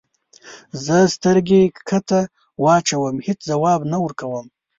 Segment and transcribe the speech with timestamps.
[0.83, 2.19] زه سترګې کښته
[2.63, 4.45] واچوم هیڅ ځواب نه ورکوم.